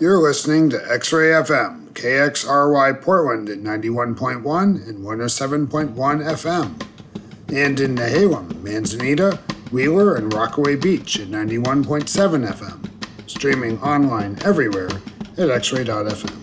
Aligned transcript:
You're 0.00 0.16
listening 0.16 0.70
to 0.70 0.82
X 0.90 1.12
Ray 1.12 1.26
FM, 1.26 1.90
KXRY 1.90 3.02
Portland 3.02 3.50
at 3.50 3.58
91.1 3.58 4.88
and 4.88 5.04
107.1 5.04 5.94
FM, 5.94 6.82
and 7.54 7.78
in 7.78 7.96
Nehalem, 7.96 8.62
Manzanita, 8.62 9.38
Wheeler, 9.70 10.14
and 10.14 10.32
Rockaway 10.32 10.76
Beach 10.76 11.20
at 11.20 11.28
91.7 11.28 12.50
FM, 12.50 13.30
streaming 13.30 13.78
online 13.82 14.38
everywhere 14.42 14.88
at 14.88 15.50
xray.fm. 15.50 16.39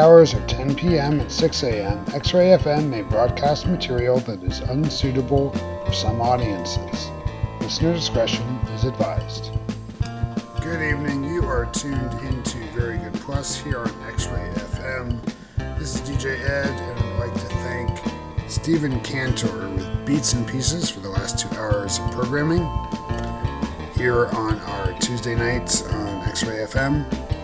hours 0.00 0.32
of 0.32 0.46
10 0.46 0.76
p.m. 0.76 1.20
and 1.20 1.30
6 1.30 1.62
a.m., 1.62 2.02
X 2.14 2.32
Ray 2.32 2.56
FM 2.56 2.88
may 2.88 3.02
broadcast 3.02 3.66
material 3.66 4.18
that 4.20 4.42
is 4.42 4.60
unsuitable 4.60 5.50
for 5.84 5.92
some 5.92 6.22
audiences. 6.22 7.10
Listener 7.60 7.92
discretion 7.92 8.46
is 8.72 8.84
advised. 8.84 9.50
Good 10.62 10.80
evening. 10.80 11.24
You 11.24 11.44
are 11.44 11.66
tuned 11.66 12.14
into 12.22 12.56
Very 12.72 12.96
Good 12.96 13.12
Plus 13.12 13.60
here 13.60 13.80
on 13.80 13.94
X 14.04 14.26
Ray 14.28 14.50
FM. 14.54 15.20
This 15.78 15.96
is 15.96 16.00
DJ 16.00 16.48
Ed, 16.48 16.70
and 16.70 16.98
I'd 16.98 17.18
like 17.18 17.34
to 17.34 17.48
thank 17.56 18.50
Stephen 18.50 19.00
Cantor 19.02 19.68
with 19.68 20.06
Beats 20.06 20.32
and 20.32 20.48
Pieces 20.48 20.88
for 20.88 21.00
the 21.00 21.10
last 21.10 21.38
two 21.38 21.54
hours 21.58 21.98
of 21.98 22.10
programming 22.12 22.66
here 23.94 24.28
on 24.28 24.58
our 24.60 24.98
Tuesday 24.98 25.34
nights 25.34 25.82
on 25.82 26.22
X 26.26 26.42
Ray 26.44 26.64
FM. 26.64 27.39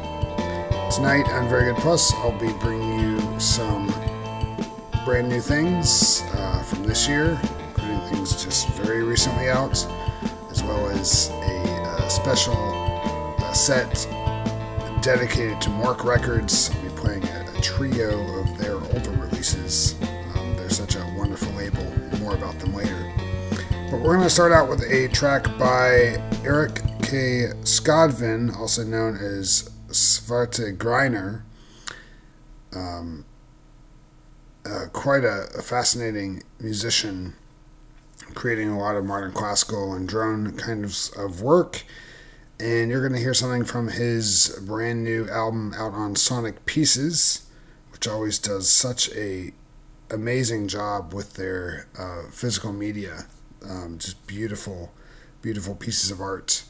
Tonight 0.91 1.29
on 1.29 1.49
Very 1.49 1.73
Good 1.73 1.83
Plus, 1.83 2.15
I'll 2.15 2.39
be 2.39 2.53
bringing 2.55 2.99
you 3.01 3.41
some 3.41 3.87
brand 5.05 5.29
new 5.29 5.41
things 5.41 6.23
uh, 6.33 6.63
from 6.63 6.85
this 6.85 7.07
year, 7.09 7.39
including 7.69 8.01
things 8.09 8.43
just 8.43 8.69
very 8.69 9.03
recently 9.03 9.51
out, 9.51 9.73
as 10.51 10.63
well 10.63 10.89
as 10.91 11.29
a 11.31 11.83
uh, 11.83 12.09
special 12.09 12.57
uh, 13.39 13.53
set 13.53 14.09
dedicated 15.03 15.61
to 15.61 15.71
Morc 15.71 16.05
Records. 16.05 16.71
I'll 16.71 16.83
be 16.83 16.89
playing 16.91 17.25
a, 17.25 17.45
a 17.55 17.61
trio 17.61 18.41
of 18.41 18.57
their 18.57 18.77
older 18.77 19.11
releases. 19.11 19.95
Um, 20.35 20.57
they're 20.57 20.71
such 20.71 20.95
a 20.95 21.15
wonderful 21.17 21.53
label. 21.53 21.85
More 22.21 22.35
about 22.35 22.59
them 22.59 22.75
later. 22.75 23.13
But 23.91 24.01
we're 24.01 24.15
going 24.15 24.23
to 24.23 24.31
start 24.31 24.53
out 24.53 24.69
with 24.69 24.83
a 24.83 25.09
track 25.09 25.45
by 25.59 26.23
Erik 26.45 26.81
K. 27.03 27.51
Skodvin, 27.63 28.57
also 28.57 28.83
known 28.83 29.17
as 29.17 29.71
Svarte 29.97 30.77
Greiner. 30.77 31.43
Um, 32.75 33.25
uh, 34.67 34.87
quite 34.93 35.25
a, 35.25 35.47
a, 35.57 35.63
fascinating 35.63 36.43
musician, 36.59 37.35
creating 38.35 38.69
a 38.69 38.79
lot 38.79 38.97
of 38.97 39.05
modern 39.05 39.33
classical 39.33 39.95
and 39.95 40.09
drone 40.09 40.57
kind 40.57 40.85
of, 40.85 40.97
of 41.17 41.41
work. 41.41 41.85
And 42.59 42.91
you're 42.91 43.01
going 43.01 43.13
to 43.13 43.21
hear 43.21 43.35
something 43.35 43.65
from 43.65 43.89
his 43.89 44.59
brand 44.67 45.05
new 45.05 45.29
album 45.29 45.73
out 45.77 45.95
on 45.95 46.17
Sonic 46.17 46.67
Pieces, 46.67 47.47
which 47.93 48.09
always 48.09 48.39
does 48.39 48.71
such 48.71 49.11
a 49.15 49.53
amazing 50.11 50.69
job 50.69 51.15
with 51.15 51.35
their 51.35 51.89
uh, 51.99 52.29
physical 52.31 52.73
media. 52.73 53.27
Um, 53.69 53.99
just 53.99 54.27
beautiful, 54.27 54.93
beautiful 55.43 55.75
pieces 55.75 56.11
of 56.11 56.21
art 56.21 56.65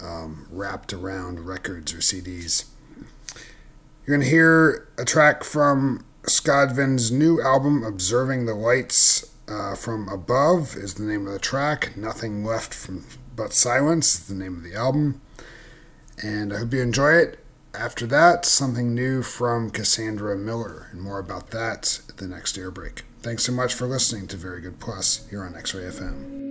um, 0.00 0.46
wrapped 0.50 0.92
around 0.92 1.46
records 1.46 1.92
or 1.92 1.98
CDs. 1.98 2.66
You're 4.06 4.16
going 4.16 4.24
to 4.24 4.30
hear 4.30 4.88
a 4.98 5.04
track 5.04 5.42
from 5.42 6.04
Skodvin's 6.22 7.10
new 7.10 7.40
album, 7.40 7.82
Observing 7.84 8.46
the 8.46 8.54
Lights 8.54 9.32
uh, 9.48 9.74
from 9.74 10.08
Above, 10.08 10.76
is 10.76 10.94
the 10.94 11.04
name 11.04 11.26
of 11.26 11.32
the 11.32 11.38
track. 11.38 11.96
Nothing 11.96 12.44
Left 12.44 12.72
from 12.72 13.04
But 13.34 13.52
Silence, 13.52 14.14
is 14.20 14.28
the 14.28 14.34
name 14.34 14.56
of 14.56 14.62
the 14.62 14.74
album. 14.74 15.20
And 16.22 16.52
I 16.52 16.58
hope 16.58 16.72
you 16.72 16.82
enjoy 16.82 17.14
it. 17.14 17.38
After 17.74 18.06
that, 18.06 18.46
something 18.46 18.94
new 18.94 19.22
from 19.22 19.70
Cassandra 19.70 20.38
Miller, 20.38 20.88
and 20.92 21.02
more 21.02 21.18
about 21.18 21.50
that 21.50 22.00
at 22.08 22.16
the 22.16 22.26
next 22.26 22.56
air 22.56 22.70
break. 22.70 23.02
Thanks 23.20 23.44
so 23.44 23.52
much 23.52 23.74
for 23.74 23.86
listening 23.86 24.28
to 24.28 24.36
Very 24.36 24.60
Good 24.60 24.80
Plus 24.80 25.26
here 25.28 25.42
on 25.42 25.54
X 25.54 25.74
Ray 25.74 25.82
FM. 25.82 26.45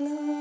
No. 0.00 0.39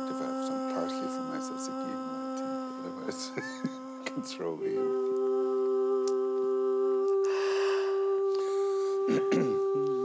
If 0.00 0.20
I 0.20 0.24
have 0.24 0.44
some 0.46 0.74
parsley 0.74 1.08
for 1.08 1.24
my 1.30 1.38
tzatziki. 1.38 1.92
Otherwise, 2.80 3.30
I 3.36 4.04
can 4.04 4.22
throw 4.22 4.50
away 4.50 4.72
everything. 4.76 5.24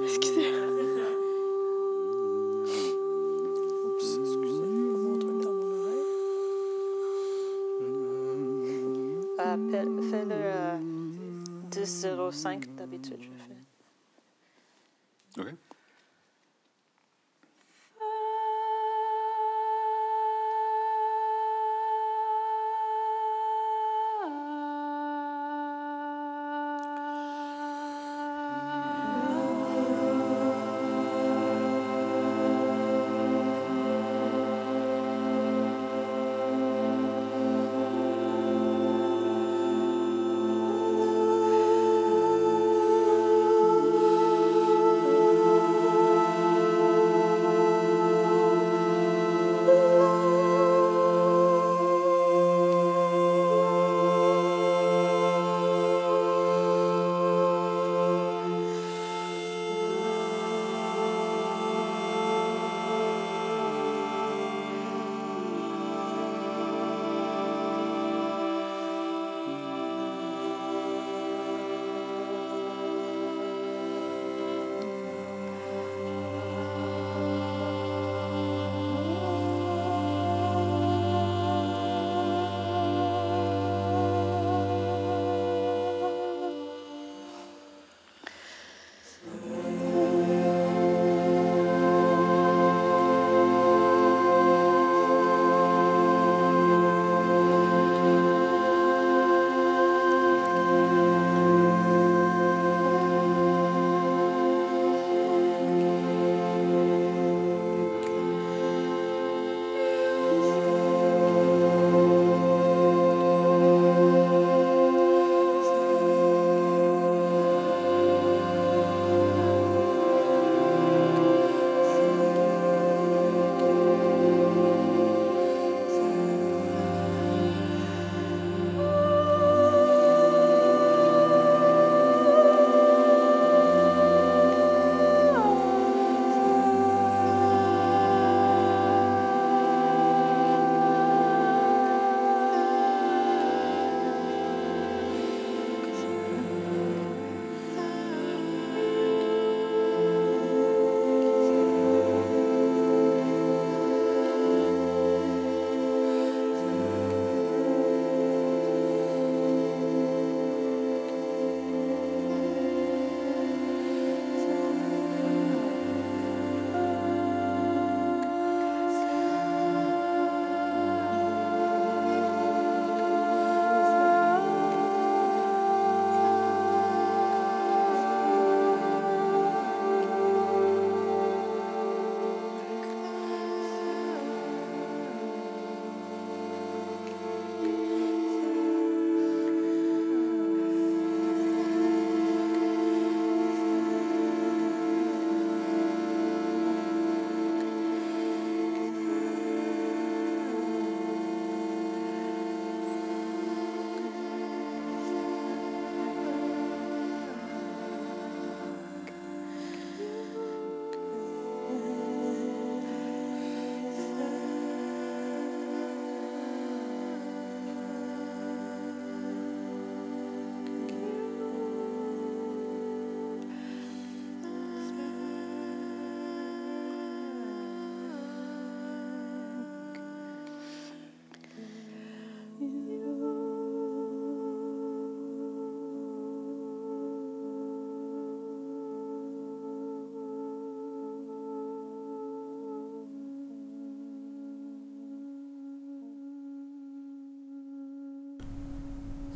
Excusez. 0.04 0.54
Oups, 3.86 4.10
excusez, 4.20 4.68
comment 4.92 5.14
on 5.14 5.20
truc 5.20 5.38
dans 5.42 5.54
mon 5.54 5.70
oreille. 5.80 6.06
Appelle, 9.38 9.94
fais 10.10 10.26
le 10.26 10.36
euh, 10.36 10.78
10-05 11.72 12.48
euh, 12.48 12.66
d'habitude, 12.78 13.20
je 13.22 13.28
fais. 13.28 13.59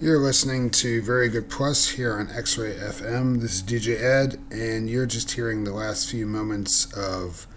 You're 0.04 0.20
listening 0.20 0.70
to 0.72 1.02
Very 1.02 1.30
Good 1.30 1.50
Plus 1.50 1.92
here 1.92 2.20
on 2.20 2.30
X 2.30 2.58
Ray 2.58 2.74
FM. 2.74 3.40
This 3.40 3.54
is 3.54 3.64
DJ 3.64 4.02
Ed, 4.02 4.38
and 4.52 4.90
you're 4.90 5.06
just 5.06 5.32
hearing 5.32 5.64
the 5.64 5.72
last 5.72 6.12
few 6.12 6.26
moments 6.26 6.92
of 6.92 7.48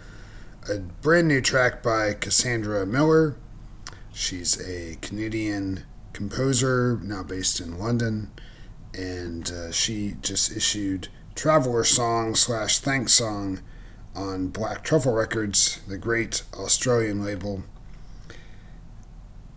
a 0.71 0.79
brand 0.79 1.27
new 1.27 1.41
track 1.41 1.83
by 1.83 2.15
Cassandra 2.15 2.87
Miller. 2.87 3.35
She's 4.13 4.65
a 4.65 4.97
Canadian 5.03 5.87
composer 6.13 7.01
now 7.03 7.25
based 7.25 7.59
in 7.59 7.81
London, 7.81 8.31
and 8.95 9.51
uh, 9.51 9.73
she 9.73 10.15
just 10.23 10.57
issued 10.57 11.09
Traveler 11.35 11.83
Song 11.83 12.37
slash 12.37 12.79
Thanks 12.79 13.15
Song 13.15 13.59
on 14.15 14.51
Black 14.51 14.85
Truffle 14.85 15.15
Records, 15.15 15.81
the 15.89 15.99
great 15.99 16.45
Australian 16.55 17.25
label. 17.25 17.65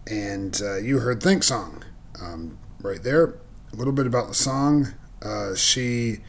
And 0.08 0.60
uh, 0.60 0.78
you 0.78 0.97
heard 0.97 1.21
Thanks 1.21 1.49
Song. 1.49 1.86
Um, 2.19 2.58
right 2.81 3.01
there. 3.03 3.35
A 3.73 3.75
little 3.75 3.93
bit 3.93 4.07
about 4.07 4.27
the 4.27 4.33
song. 4.33 4.93
Uh, 5.21 5.55
she 5.55 6.19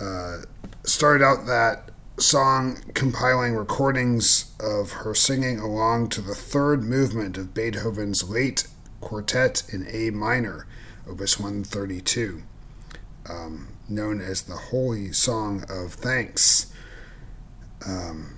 uh, 0.00 0.38
started 0.84 1.24
out 1.24 1.46
that 1.46 1.90
song 2.16 2.78
compiling 2.94 3.54
recordings 3.54 4.52
of 4.60 4.92
her 4.92 5.14
singing 5.14 5.58
along 5.58 6.08
to 6.08 6.20
the 6.20 6.34
third 6.34 6.82
movement 6.82 7.36
of 7.36 7.54
Beethoven's 7.54 8.28
late 8.28 8.68
quartet 9.00 9.64
in 9.72 9.86
A 9.90 10.10
minor, 10.10 10.66
Opus 11.08 11.38
132, 11.38 12.42
um, 13.28 13.68
known 13.88 14.20
as 14.20 14.42
the 14.42 14.56
Holy 14.56 15.12
Song 15.12 15.64
of 15.68 15.94
Thanks. 15.94 16.72
Um, 17.86 18.36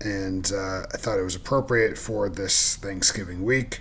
and 0.00 0.50
uh, 0.52 0.82
I 0.92 0.96
thought 0.96 1.18
it 1.18 1.22
was 1.22 1.36
appropriate 1.36 1.96
for 1.96 2.28
this 2.28 2.76
Thanksgiving 2.76 3.44
week. 3.44 3.80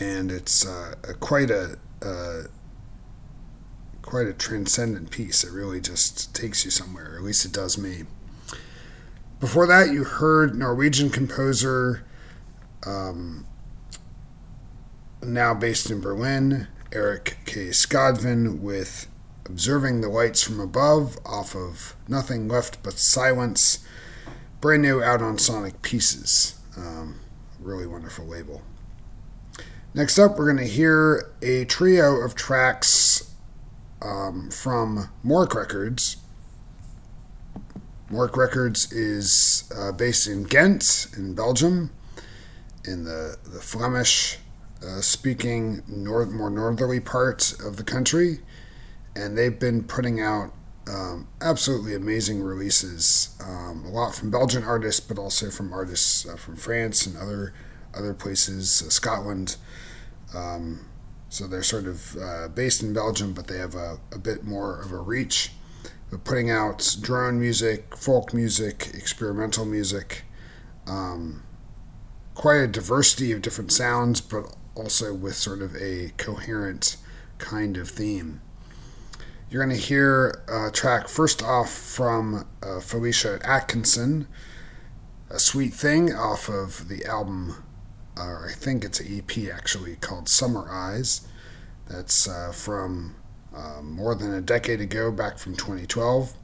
And 0.00 0.30
it's 0.30 0.66
uh, 0.66 0.94
a, 1.08 1.14
quite 1.14 1.50
a 1.50 1.78
uh, 2.00 2.42
quite 4.02 4.26
a 4.26 4.32
transcendent 4.32 5.10
piece. 5.10 5.44
It 5.44 5.52
really 5.52 5.80
just 5.80 6.34
takes 6.34 6.64
you 6.64 6.70
somewhere, 6.70 7.14
at 7.16 7.22
least 7.22 7.44
it 7.44 7.52
does 7.52 7.78
me. 7.78 8.04
Before 9.40 9.66
that, 9.66 9.90
you 9.90 10.04
heard 10.04 10.54
Norwegian 10.54 11.10
composer, 11.10 12.04
um, 12.86 13.46
now 15.22 15.54
based 15.54 15.90
in 15.90 16.00
Berlin, 16.00 16.68
Erik 16.92 17.38
K. 17.44 17.68
Skodvin, 17.68 18.60
with 18.60 19.08
Observing 19.46 20.00
the 20.00 20.08
Lights 20.08 20.42
from 20.42 20.60
Above 20.60 21.18
off 21.24 21.56
of 21.56 21.96
Nothing 22.06 22.48
Left 22.48 22.82
But 22.82 22.98
Silence, 22.98 23.84
brand 24.60 24.82
new 24.82 25.02
out 25.02 25.22
on 25.22 25.38
Sonic 25.38 25.82
Pieces. 25.82 26.58
Um, 26.76 27.18
really 27.58 27.86
wonderful 27.86 28.26
label. 28.26 28.62
Next 29.94 30.18
up, 30.18 30.38
we're 30.38 30.50
going 30.50 30.66
to 30.66 30.72
hear 30.72 31.30
a 31.42 31.66
trio 31.66 32.16
of 32.16 32.34
tracks 32.34 33.34
um, 34.00 34.48
from 34.50 35.10
Morc 35.22 35.54
Records. 35.54 36.16
Morc 38.10 38.34
Records 38.34 38.90
is 38.90 39.70
uh, 39.76 39.92
based 39.92 40.26
in 40.26 40.44
Ghent, 40.44 41.08
in 41.14 41.34
Belgium, 41.34 41.90
in 42.86 43.04
the, 43.04 43.36
the 43.44 43.60
Flemish 43.60 44.38
uh, 44.82 45.02
speaking 45.02 45.82
north, 45.86 46.30
more 46.30 46.48
northerly 46.48 46.98
part 46.98 47.52
of 47.62 47.76
the 47.76 47.84
country. 47.84 48.38
And 49.14 49.36
they've 49.36 49.60
been 49.60 49.84
putting 49.84 50.22
out 50.22 50.54
um, 50.88 51.28
absolutely 51.42 51.94
amazing 51.94 52.42
releases. 52.42 53.36
Um, 53.46 53.84
a 53.84 53.90
lot 53.90 54.14
from 54.14 54.30
Belgian 54.30 54.64
artists, 54.64 55.00
but 55.00 55.18
also 55.18 55.50
from 55.50 55.70
artists 55.70 56.26
uh, 56.26 56.36
from 56.36 56.56
France 56.56 57.04
and 57.04 57.14
other 57.18 57.52
other 57.94 58.14
places, 58.14 58.82
uh, 58.86 58.90
Scotland. 58.90 59.56
Um, 60.34 60.86
so 61.28 61.46
they're 61.46 61.62
sort 61.62 61.86
of 61.86 62.16
uh, 62.16 62.48
based 62.48 62.82
in 62.82 62.92
Belgium, 62.92 63.32
but 63.32 63.46
they 63.46 63.58
have 63.58 63.74
a, 63.74 63.98
a 64.12 64.18
bit 64.18 64.44
more 64.44 64.80
of 64.80 64.92
a 64.92 64.98
reach. 64.98 65.52
They're 66.10 66.18
putting 66.18 66.50
out 66.50 66.96
drone 67.00 67.40
music, 67.40 67.96
folk 67.96 68.34
music, 68.34 68.90
experimental 68.92 69.64
music, 69.64 70.24
um, 70.86 71.42
quite 72.34 72.56
a 72.56 72.66
diversity 72.66 73.32
of 73.32 73.40
different 73.40 73.72
sounds, 73.72 74.20
but 74.20 74.54
also 74.74 75.14
with 75.14 75.34
sort 75.34 75.62
of 75.62 75.74
a 75.76 76.12
coherent 76.18 76.96
kind 77.38 77.76
of 77.76 77.88
theme. 77.88 78.42
You're 79.50 79.64
going 79.64 79.76
to 79.76 79.82
hear 79.82 80.42
a 80.48 80.70
track 80.70 81.08
first 81.08 81.42
off 81.42 81.70
from 81.70 82.46
uh, 82.62 82.80
Félicia 82.80 83.40
Atkinson, 83.42 84.26
A 85.30 85.38
Sweet 85.38 85.74
Thing, 85.74 86.14
off 86.14 86.48
of 86.48 86.88
the 86.88 87.04
album 87.04 87.62
or 88.28 88.48
I 88.48 88.52
think 88.52 88.84
it's 88.84 89.00
an 89.00 89.06
EP 89.18 89.52
actually 89.52 89.96
called 89.96 90.28
Summer 90.28 90.68
Eyes. 90.70 91.26
That's 91.88 92.28
uh, 92.28 92.52
from 92.52 93.16
uh, 93.54 93.82
more 93.82 94.14
than 94.14 94.32
a 94.32 94.40
decade 94.40 94.80
ago, 94.80 95.10
back 95.10 95.38
from 95.38 95.56
2012. 95.56 96.34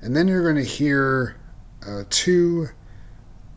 And 0.00 0.16
then 0.16 0.28
you're 0.28 0.42
going 0.42 0.56
to 0.56 0.68
hear 0.68 1.36
uh, 1.86 2.04
two 2.10 2.68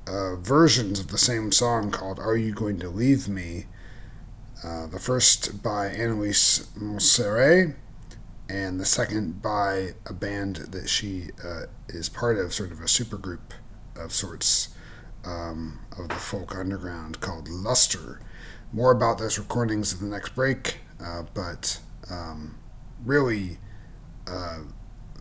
uh, 0.08 0.36
versions 0.36 1.00
of 1.00 1.08
the 1.08 1.18
same 1.18 1.52
song 1.52 1.92
called 1.92 2.20
Are 2.20 2.36
You 2.36 2.54
Going 2.54 2.80
to 2.80 2.90
Leave 2.90 3.28
Me? 3.28 3.66
Uh, 4.64 4.88
the 4.88 5.00
first 5.00 5.62
by 5.62 5.90
Annelies 5.90 6.68
Monseré, 6.78 7.76
and 8.48 8.80
the 8.80 8.86
second 8.86 9.42
by 9.42 9.94
a 10.06 10.14
band 10.14 10.56
that 10.72 10.88
she 10.88 11.30
uh, 11.44 11.64
is 11.90 12.08
part 12.08 12.38
of, 12.38 12.54
sort 12.54 12.72
of 12.72 12.80
a 12.80 12.86
supergroup 12.86 13.52
of 13.96 14.14
sorts 14.14 14.73
um, 15.26 15.80
of 15.98 16.10
the 16.10 16.16
folk 16.16 16.56
underground 16.56 17.20
called 17.22 17.48
Luster. 17.48 18.20
More 18.72 18.92
about 18.92 19.20
those 19.20 19.38
recordings 19.38 19.94
in 19.94 20.10
the 20.10 20.16
next 20.16 20.36
break, 20.36 20.80
uh, 21.04 21.24
but 21.34 21.80
um, 22.10 22.58
really 23.04 23.60
uh, 24.28 24.60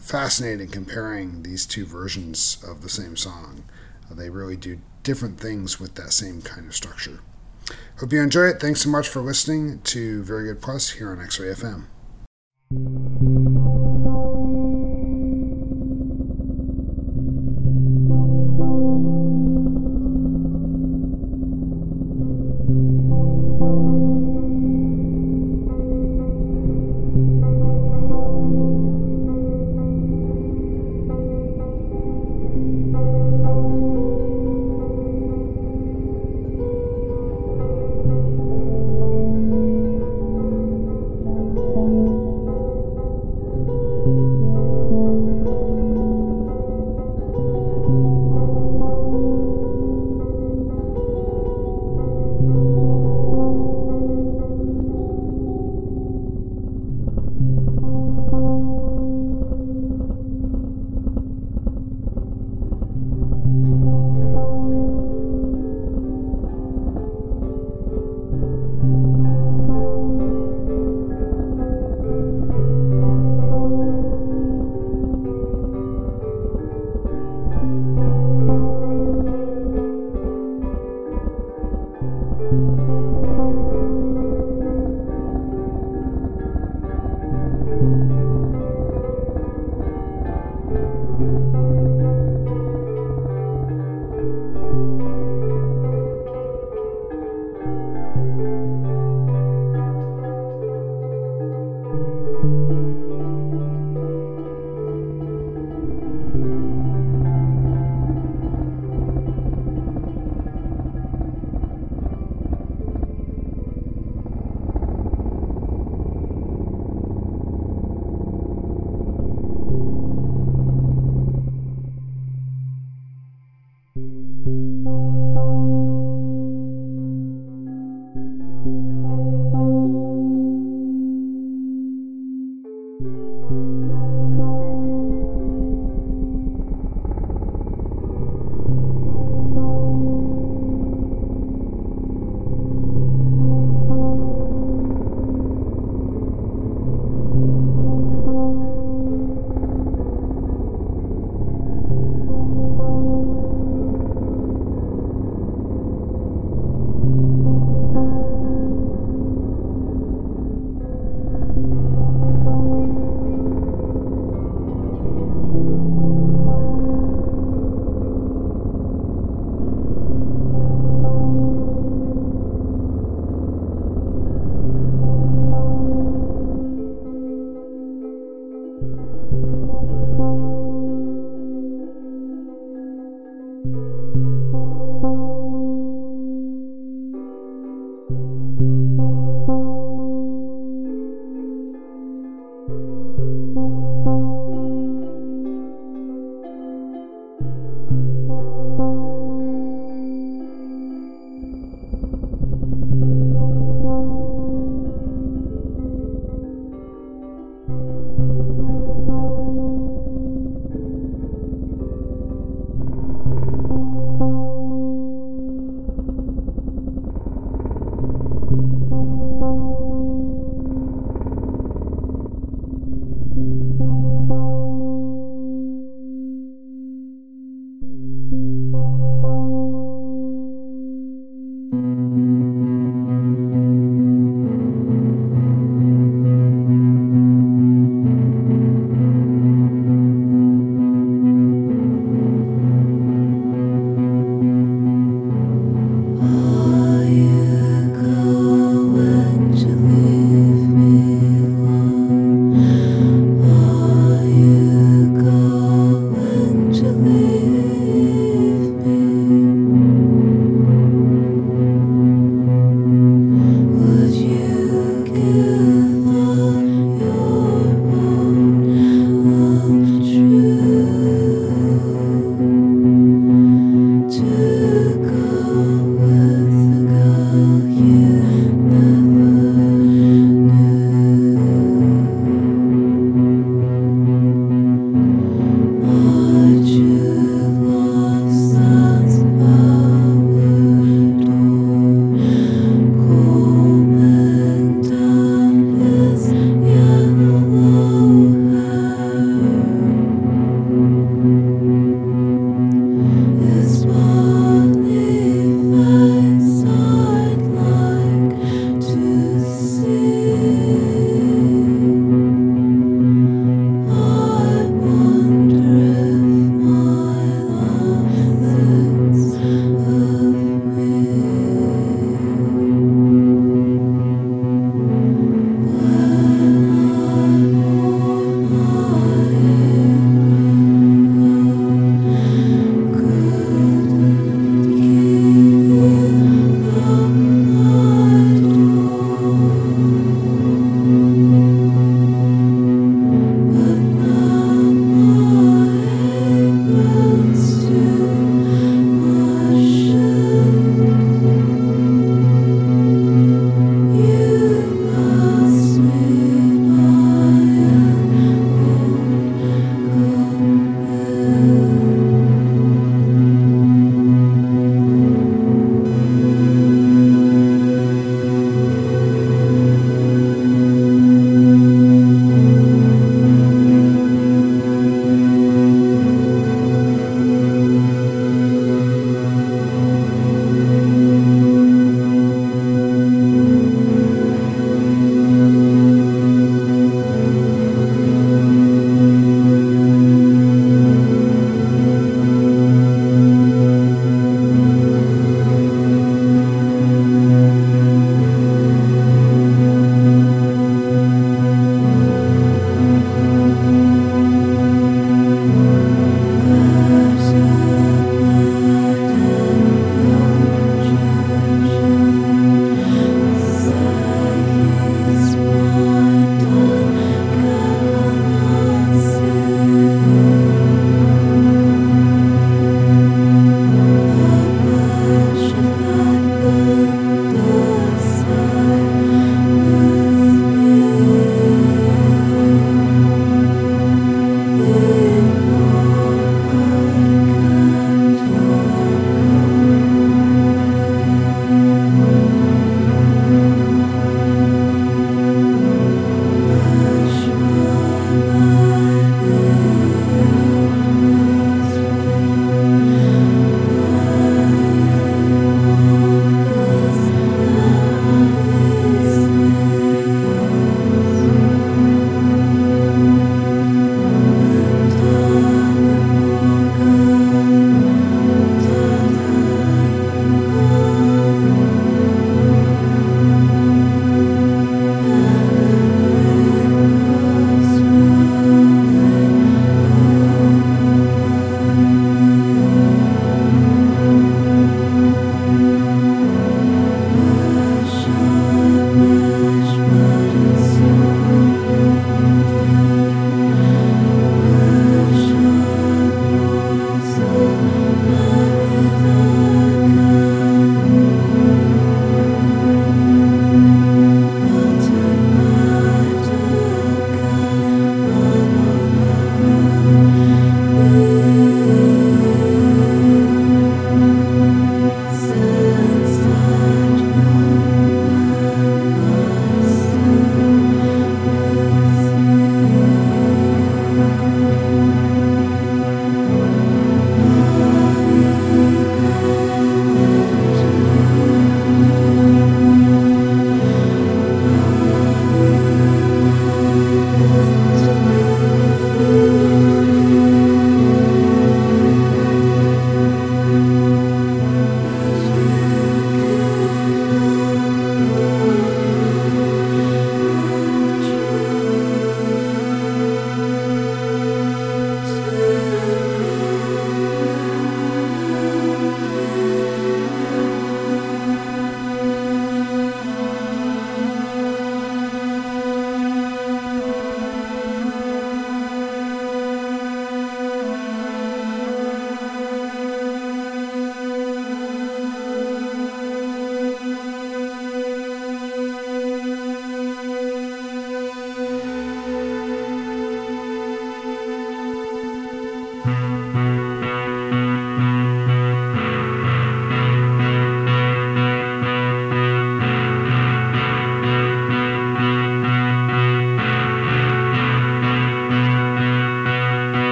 fascinating 0.00 0.68
comparing 0.68 1.42
these 1.42 1.66
two 1.66 1.84
versions 1.84 2.62
of 2.66 2.82
the 2.82 2.88
same 2.88 3.16
song. 3.16 3.64
Uh, 4.10 4.14
they 4.14 4.30
really 4.30 4.56
do 4.56 4.80
different 5.02 5.40
things 5.40 5.80
with 5.80 5.94
that 5.94 6.12
same 6.12 6.42
kind 6.42 6.66
of 6.66 6.74
structure. 6.74 7.20
Hope 7.98 8.12
you 8.12 8.22
enjoy 8.22 8.46
it. 8.46 8.60
Thanks 8.60 8.82
so 8.82 8.90
much 8.90 9.08
for 9.08 9.20
listening 9.20 9.80
to 9.82 10.22
Very 10.22 10.48
Good 10.48 10.62
Plus 10.62 10.90
here 10.90 11.10
on 11.10 11.20
X 11.20 11.38
Ray 11.38 11.52
FM. 11.52 13.19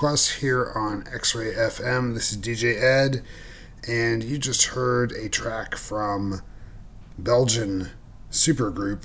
Plus 0.00 0.30
here 0.36 0.72
on 0.74 1.04
X 1.12 1.34
Ray 1.34 1.52
FM. 1.52 2.14
This 2.14 2.32
is 2.32 2.38
DJ 2.38 2.82
Ed, 2.82 3.22
and 3.86 4.24
you 4.24 4.38
just 4.38 4.68
heard 4.68 5.12
a 5.12 5.28
track 5.28 5.76
from 5.76 6.40
Belgian 7.18 7.90
supergroup 8.30 9.04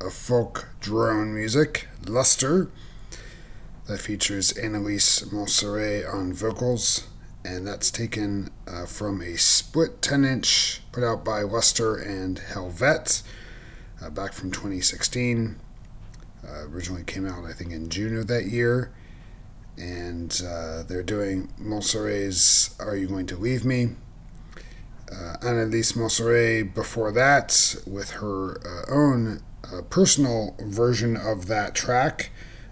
of 0.00 0.12
folk 0.12 0.68
drone 0.78 1.34
music, 1.34 1.88
Luster, 2.06 2.70
that 3.88 3.98
features 3.98 4.52
Annelies 4.52 5.24
Monseré 5.32 6.08
on 6.08 6.32
vocals, 6.32 7.08
and 7.44 7.66
that's 7.66 7.90
taken 7.90 8.50
uh, 8.68 8.86
from 8.86 9.20
a 9.20 9.36
split 9.36 10.00
10 10.00 10.24
inch 10.24 10.80
put 10.92 11.02
out 11.02 11.24
by 11.24 11.42
Luster 11.42 11.96
and 11.96 12.38
Helvet 12.38 13.24
uh, 14.00 14.10
back 14.10 14.32
from 14.32 14.52
2016. 14.52 15.58
Uh, 16.46 16.68
originally 16.68 17.02
came 17.02 17.26
out, 17.26 17.44
I 17.44 17.52
think, 17.52 17.72
in 17.72 17.88
June 17.88 18.16
of 18.16 18.28
that 18.28 18.44
year. 18.44 18.92
And 19.80 20.42
uh, 20.46 20.82
they're 20.82 21.02
doing 21.02 21.48
Monseré's 21.58 22.76
Are 22.78 22.94
You 22.94 23.06
Going 23.06 23.26
to 23.26 23.36
Leave 23.36 23.64
Me? 23.64 23.90
Uh, 25.10 25.36
Annelies 25.40 25.94
Monseré 25.94 26.72
before 26.72 27.10
that 27.12 27.76
with 27.86 28.10
her 28.10 28.60
uh, 28.60 28.84
own 28.90 29.42
uh, 29.64 29.80
personal 29.88 30.54
version 30.60 31.16
of 31.16 31.46
that 31.46 31.74
track 31.74 32.30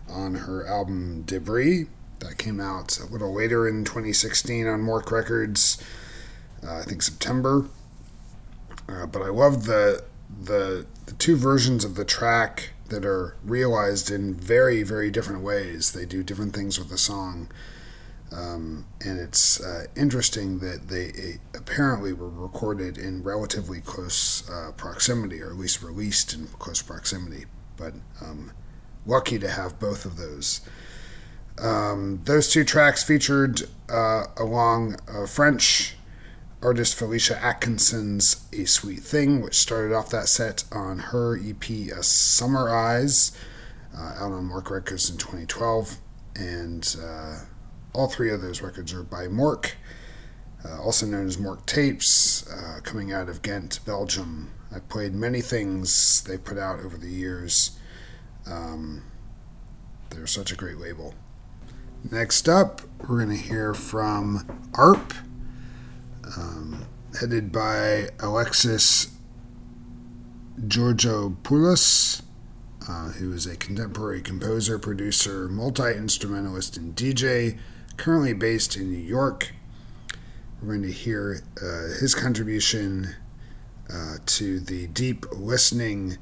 on 0.08 0.34
her 0.34 0.66
album 0.66 1.22
Debris 1.22 1.86
that 2.20 2.36
came 2.36 2.60
out 2.60 2.98
a 2.98 3.06
little 3.06 3.32
later 3.32 3.66
in 3.66 3.84
2016 3.84 4.66
on 4.66 4.82
Morc 4.82 5.10
Records, 5.10 5.82
uh, 6.66 6.78
I 6.78 6.82
think 6.82 7.02
September. 7.02 7.66
Uh, 8.88 9.06
but 9.06 9.22
I 9.22 9.28
love 9.28 9.64
the, 9.64 10.04
the 10.42 10.86
the 11.06 11.14
two 11.14 11.36
versions 11.36 11.84
of 11.84 11.94
the 11.94 12.04
track 12.04 12.70
that 12.88 13.04
are 13.04 13.36
realized 13.44 14.10
in 14.10 14.34
very, 14.34 14.82
very 14.82 15.10
different 15.10 15.42
ways. 15.42 15.92
They 15.92 16.06
do 16.06 16.22
different 16.22 16.54
things 16.54 16.78
with 16.78 16.88
the 16.88 16.98
song. 16.98 17.48
Um, 18.30 18.86
and 19.00 19.18
it's 19.18 19.60
uh, 19.60 19.86
interesting 19.96 20.58
that 20.58 20.88
they 20.88 21.08
uh, 21.08 21.58
apparently 21.58 22.12
were 22.12 22.28
recorded 22.28 22.98
in 22.98 23.22
relatively 23.22 23.80
close 23.80 24.48
uh, 24.50 24.72
proximity, 24.76 25.40
or 25.40 25.50
at 25.50 25.56
least 25.56 25.82
released 25.82 26.34
in 26.34 26.46
close 26.58 26.82
proximity. 26.82 27.46
But 27.76 27.94
um, 28.20 28.52
lucky 29.06 29.38
to 29.38 29.48
have 29.48 29.78
both 29.80 30.04
of 30.04 30.16
those. 30.16 30.60
Um, 31.58 32.20
those 32.24 32.50
two 32.50 32.64
tracks 32.64 33.02
featured 33.02 33.62
uh, 33.88 34.24
along 34.36 34.96
French 35.26 35.97
artist 36.62 36.98
Félicia 36.98 37.40
Atkinson's 37.40 38.48
A 38.52 38.64
Sweet 38.64 39.00
Thing, 39.00 39.40
which 39.40 39.56
started 39.56 39.94
off 39.94 40.10
that 40.10 40.28
set 40.28 40.64
on 40.72 40.98
her 40.98 41.38
EP 41.38 41.70
A 41.70 42.02
Summer 42.02 42.68
Eyes, 42.68 43.32
uh, 43.96 44.14
out 44.16 44.32
on 44.32 44.48
Morc 44.48 44.70
Records 44.70 45.08
in 45.08 45.16
2012. 45.16 45.98
And 46.36 46.96
uh, 47.02 47.40
all 47.92 48.08
three 48.08 48.30
of 48.32 48.42
those 48.42 48.60
records 48.60 48.92
are 48.92 49.02
by 49.02 49.26
Morc, 49.26 49.72
uh, 50.64 50.80
also 50.82 51.06
known 51.06 51.26
as 51.26 51.36
Morc 51.36 51.64
Tapes, 51.66 52.48
uh, 52.50 52.80
coming 52.82 53.12
out 53.12 53.28
of 53.28 53.42
Ghent, 53.42 53.80
Belgium. 53.84 54.52
I've 54.74 54.88
played 54.88 55.14
many 55.14 55.40
things 55.40 56.22
they 56.24 56.36
put 56.36 56.58
out 56.58 56.80
over 56.80 56.96
the 56.96 57.10
years. 57.10 57.78
Um, 58.46 59.04
they're 60.10 60.26
such 60.26 60.52
a 60.52 60.56
great 60.56 60.78
label. 60.78 61.14
Next 62.10 62.48
up, 62.48 62.82
we're 63.00 63.24
going 63.24 63.36
to 63.36 63.42
hear 63.42 63.74
from 63.74 64.68
ARP 64.74 65.14
um, 66.36 66.86
headed 67.20 67.52
by 67.52 68.08
Alexis 68.20 69.08
Georgopoulos, 70.60 72.22
uh, 72.88 73.10
who 73.10 73.32
is 73.32 73.46
a 73.46 73.56
contemporary 73.56 74.20
composer, 74.20 74.78
producer, 74.78 75.48
multi 75.48 75.92
instrumentalist, 75.92 76.76
and 76.76 76.94
DJ, 76.94 77.58
currently 77.96 78.32
based 78.32 78.76
in 78.76 78.90
New 78.90 78.98
York. 78.98 79.52
We're 80.60 80.68
going 80.68 80.82
to 80.82 80.92
hear 80.92 81.42
uh, 81.62 82.00
his 82.00 82.14
contribution 82.14 83.14
uh, 83.92 84.16
to 84.26 84.58
the 84.60 84.88
deep 84.88 85.26
listening 85.32 86.18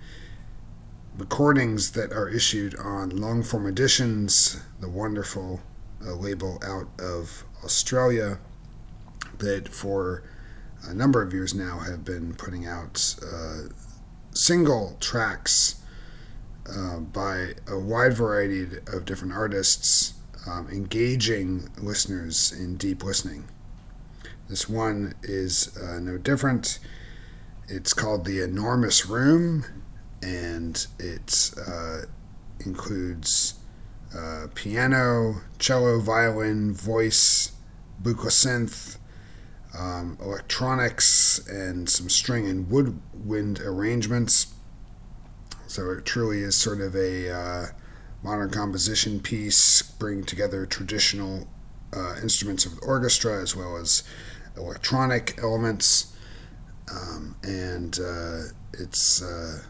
recordings 1.16 1.92
that 1.92 2.12
are 2.12 2.28
issued 2.28 2.76
on 2.76 3.11
Longform 3.11 3.66
Editions, 3.66 4.61
the 4.80 4.88
wonderful 4.88 5.61
uh, 6.07 6.12
label 6.12 6.61
out 6.62 6.88
of 7.00 7.44
Australia 7.64 8.38
that 9.39 9.68
for 9.68 10.22
a 10.89 10.95
number 10.95 11.22
of 11.22 11.32
years 11.32 11.55
now 11.55 11.78
have 11.78 12.05
been 12.05 12.34
putting 12.34 12.66
out 12.66 13.16
uh, 13.22 13.68
single 14.32 14.97
tracks 15.01 15.76
uh, 16.70 16.99
by 16.99 17.55
a 17.68 17.78
wide 17.78 18.14
variety 18.14 18.66
of 18.93 19.05
different 19.05 19.32
artists, 19.32 20.14
um, 20.47 20.68
engaging 20.70 21.68
listeners 21.80 22.53
in 22.53 22.76
deep 22.76 23.03
listening. 23.03 23.49
This 24.49 24.68
one 24.68 25.14
is 25.22 25.76
uh, 25.76 25.99
no 26.01 26.18
different. 26.18 26.78
It's 27.68 27.93
called 27.93 28.24
The 28.24 28.41
Enormous 28.43 29.07
Room, 29.07 29.64
and 30.22 30.87
it 30.99 31.51
uh, 31.66 32.03
includes 32.64 33.55
uh, 34.16 34.47
piano, 34.55 35.43
cello, 35.59 36.01
violin, 36.01 36.72
voice, 36.72 37.53
bucosynth, 38.03 38.95
um, 39.79 40.18
electronics, 40.20 41.39
and 41.49 41.89
some 41.89 42.09
string 42.09 42.47
and 42.47 42.70
woodwind 42.70 43.61
arrangements. 43.61 44.55
So 45.66 45.91
it 45.91 46.05
truly 46.05 46.41
is 46.41 46.57
sort 46.57 46.81
of 46.81 46.95
a 46.95 47.31
uh, 47.31 47.66
modern 48.22 48.51
composition 48.51 49.20
piece, 49.20 49.83
bringing 49.83 50.24
together 50.24 50.66
traditional 50.66 51.49
uh, 51.95 52.16
instruments 52.22 52.66
of 52.66 52.77
the 52.77 52.87
orchestra 52.87 53.41
as 53.43 53.55
well 53.55 53.77
as 53.77 54.03
electronic 54.57 55.39
elements. 55.43 56.16
Um, 56.91 57.37
and 57.43 57.99
uh, 57.99 58.43
it's 58.72 59.22
uh, 59.22 59.62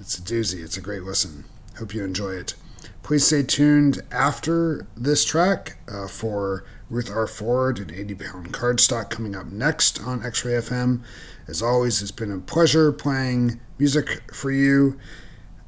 it's 0.00 0.18
a 0.18 0.22
doozy. 0.22 0.62
It's 0.62 0.76
a 0.76 0.80
great 0.80 1.02
listen. 1.04 1.44
Hope 1.78 1.94
you 1.94 2.04
enjoy 2.04 2.32
it. 2.32 2.54
Please 3.02 3.26
stay 3.26 3.42
tuned 3.42 4.02
after 4.10 4.86
this 4.96 5.24
track 5.24 5.78
uh, 5.88 6.08
for 6.08 6.64
Ruth 6.94 7.10
R. 7.10 7.26
Ford 7.26 7.80
and 7.80 7.90
80 7.90 8.14
pound 8.14 8.54
cardstock 8.54 9.10
coming 9.10 9.34
up 9.34 9.46
next 9.48 10.00
on 10.00 10.24
X 10.24 10.44
Ray 10.44 10.52
FM. 10.52 11.02
As 11.48 11.60
always, 11.60 12.00
it's 12.00 12.12
been 12.12 12.30
a 12.30 12.38
pleasure 12.38 12.92
playing 12.92 13.60
music 13.80 14.32
for 14.32 14.52
you, 14.52 14.96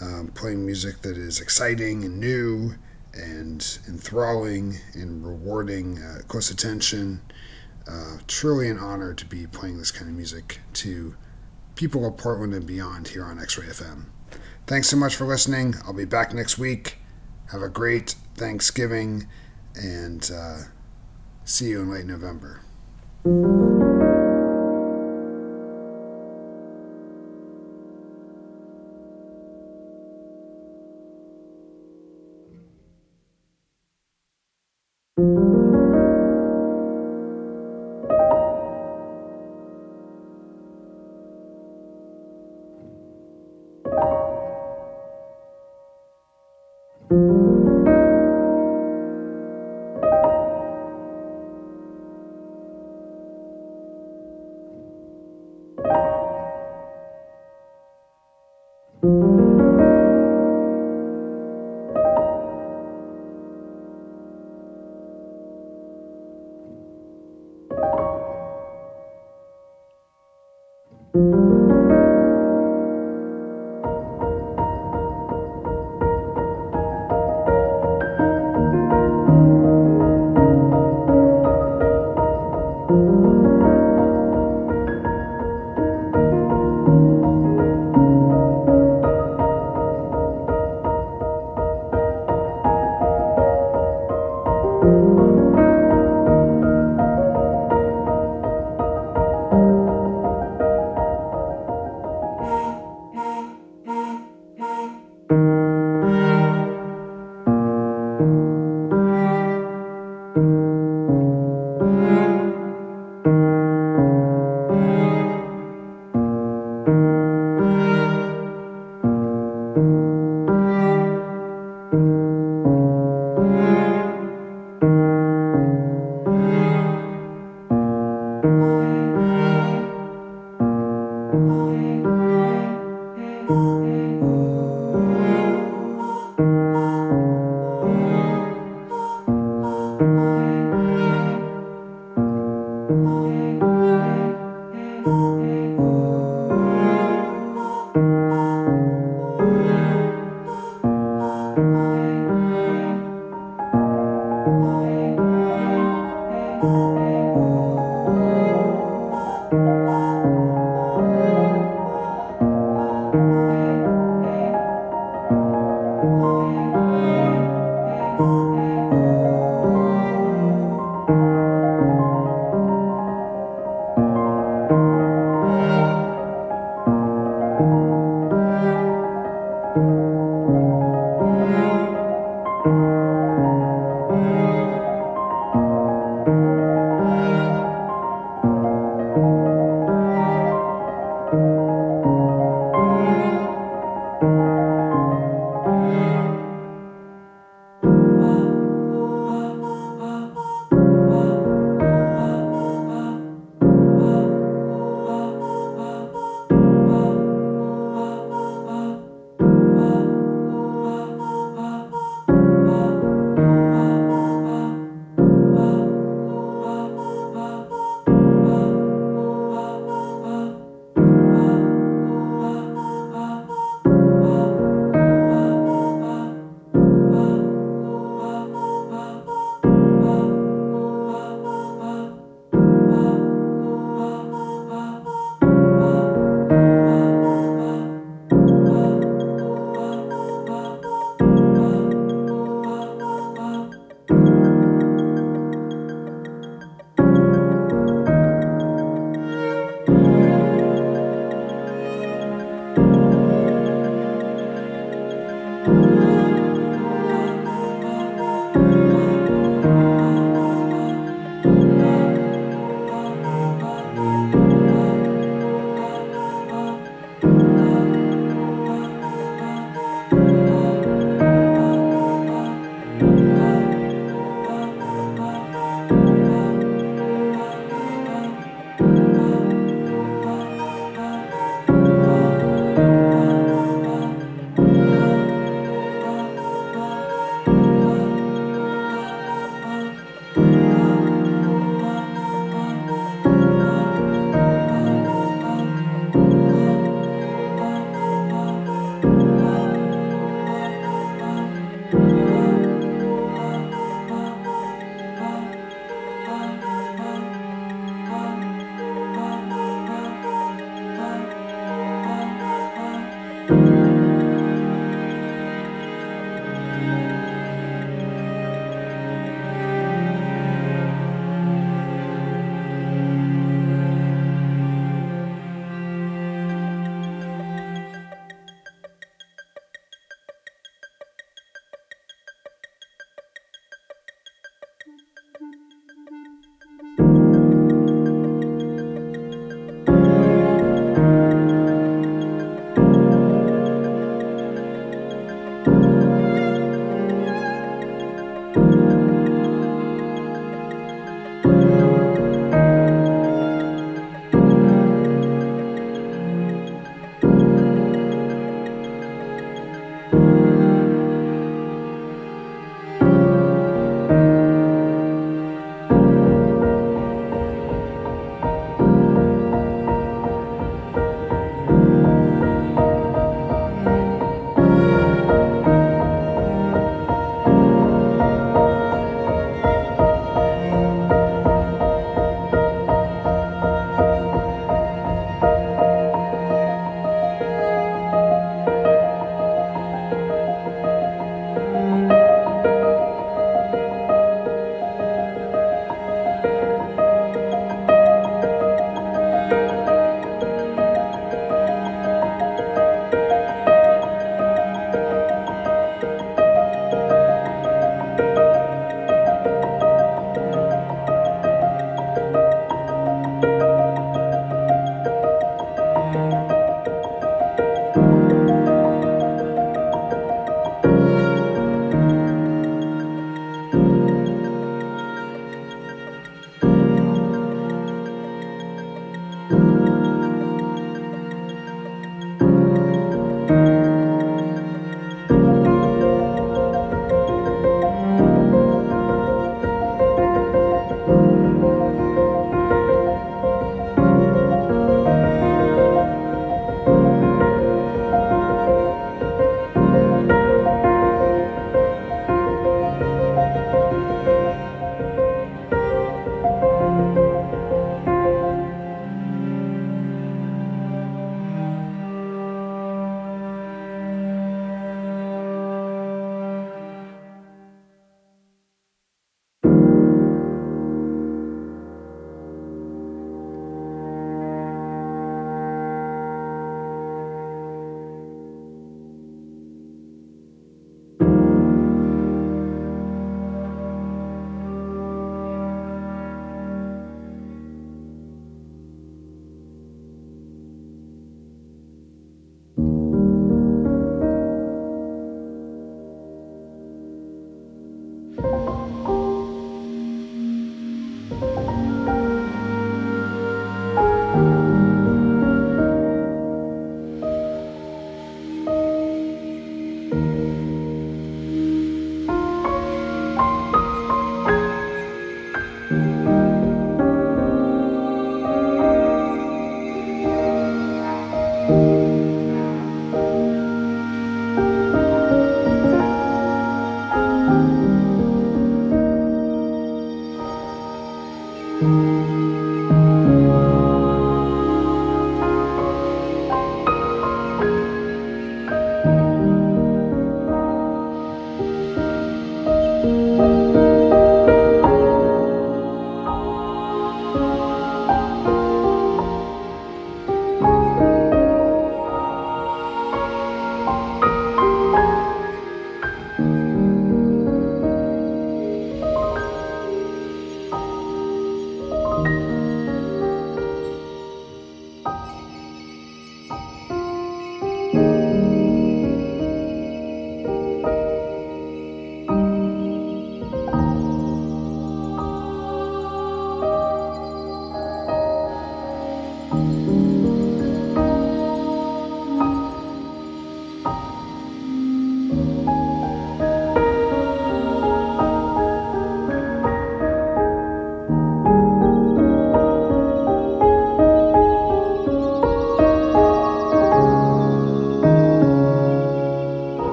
um, 0.00 0.32
playing 0.34 0.64
music 0.64 1.02
that 1.02 1.18
is 1.18 1.38
exciting 1.38 2.04
and 2.06 2.18
new 2.18 2.72
and 3.12 3.80
enthralling 3.86 4.78
and 4.94 5.22
rewarding 5.22 5.98
uh, 5.98 6.20
close 6.26 6.50
attention. 6.50 7.20
Uh, 7.86 8.16
truly 8.26 8.70
an 8.70 8.78
honor 8.78 9.12
to 9.12 9.26
be 9.26 9.46
playing 9.46 9.76
this 9.76 9.90
kind 9.90 10.08
of 10.08 10.16
music 10.16 10.60
to 10.72 11.14
people 11.74 12.06
of 12.06 12.16
Portland 12.16 12.54
and 12.54 12.66
beyond 12.66 13.08
here 13.08 13.24
on 13.24 13.38
X 13.38 13.58
Ray 13.58 13.66
FM. 13.66 14.06
Thanks 14.66 14.88
so 14.88 14.96
much 14.96 15.16
for 15.16 15.26
listening. 15.26 15.74
I'll 15.84 15.92
be 15.92 16.06
back 16.06 16.32
next 16.32 16.56
week. 16.56 16.96
Have 17.52 17.60
a 17.60 17.68
great 17.68 18.14
Thanksgiving 18.36 19.26
and 19.74 20.30
uh, 20.34 20.60
see 21.50 21.70
you 21.70 21.82
in 21.82 21.90
late 21.90 22.06
November. 22.06 22.60